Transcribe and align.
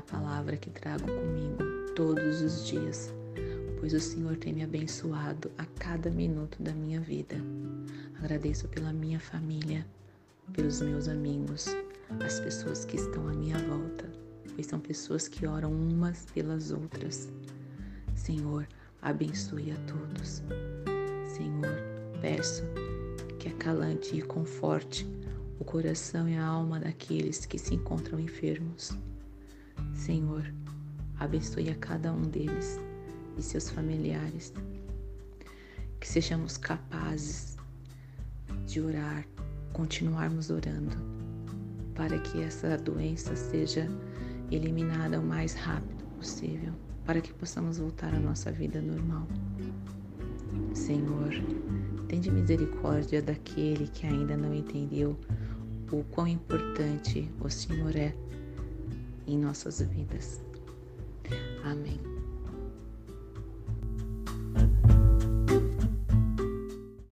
palavra 0.00 0.56
que 0.56 0.68
trago 0.70 1.04
comigo 1.04 1.62
todos 1.94 2.40
os 2.40 2.66
dias, 2.66 3.14
pois 3.78 3.92
o 3.92 4.00
Senhor 4.00 4.36
tem 4.36 4.52
me 4.52 4.64
abençoado 4.64 5.50
a 5.56 5.64
cada 5.78 6.10
minuto 6.10 6.60
da 6.60 6.72
minha 6.72 7.00
vida. 7.00 7.36
Agradeço 8.18 8.66
pela 8.68 8.92
minha 8.92 9.20
família, 9.20 9.86
pelos 10.52 10.80
meus 10.80 11.06
amigos, 11.06 11.66
as 12.24 12.40
pessoas 12.40 12.84
que 12.84 12.96
estão 12.96 13.28
à 13.28 13.32
minha 13.32 13.58
volta, 13.58 14.10
pois 14.54 14.66
são 14.66 14.80
pessoas 14.80 15.28
que 15.28 15.46
oram 15.46 15.72
umas 15.72 16.26
pelas 16.32 16.72
outras. 16.72 17.28
Senhor, 18.16 18.66
abençoe 19.00 19.70
a 19.70 19.76
todos. 19.86 20.42
Senhor, 21.28 21.78
peço 22.20 22.64
que 23.38 23.48
acalante 23.48 24.16
e 24.16 24.22
conforte 24.22 25.06
o 25.60 25.64
coração 25.64 26.28
e 26.28 26.36
a 26.36 26.44
alma 26.44 26.80
daqueles 26.80 27.46
que 27.46 27.58
se 27.58 27.74
encontram 27.74 28.18
enfermos. 28.18 28.96
Senhor, 29.98 30.44
abençoe 31.18 31.70
a 31.70 31.74
cada 31.74 32.12
um 32.12 32.22
deles 32.22 32.78
e 33.36 33.42
seus 33.42 33.68
familiares. 33.68 34.54
Que 36.00 36.08
sejamos 36.08 36.56
capazes 36.56 37.56
de 38.64 38.80
orar, 38.80 39.26
continuarmos 39.72 40.50
orando, 40.50 40.96
para 41.96 42.16
que 42.20 42.40
essa 42.40 42.78
doença 42.78 43.34
seja 43.34 43.88
eliminada 44.52 45.18
o 45.18 45.22
mais 45.22 45.54
rápido 45.54 46.04
possível, 46.16 46.72
para 47.04 47.20
que 47.20 47.34
possamos 47.34 47.78
voltar 47.78 48.14
à 48.14 48.20
nossa 48.20 48.52
vida 48.52 48.80
normal. 48.80 49.26
Senhor, 50.74 51.32
tende 52.06 52.30
misericórdia 52.30 53.20
daquele 53.20 53.88
que 53.88 54.06
ainda 54.06 54.36
não 54.36 54.54
entendeu 54.54 55.18
o 55.90 56.04
quão 56.04 56.28
importante 56.28 57.28
o 57.40 57.50
Senhor 57.50 57.96
é 57.96 58.14
em 59.28 59.38
nossas 59.38 59.80
vidas. 59.82 60.40
Amém. 61.62 62.17